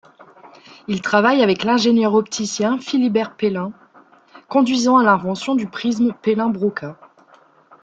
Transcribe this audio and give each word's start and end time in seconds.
Il 0.87 1.03
travaille 1.03 1.43
avec 1.43 1.63
l'ingénieur-opticien 1.63 2.79
Philibert 2.79 3.35
Pellin, 3.37 3.71
conduisant 4.47 4.97
à 4.97 5.03
l'invention 5.03 5.53
du 5.53 5.67
prisme 5.67 6.11
Pellin-Broca. 6.23 6.97